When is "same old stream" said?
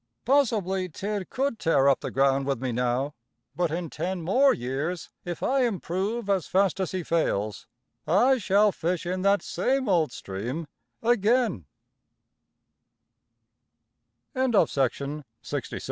9.43-10.65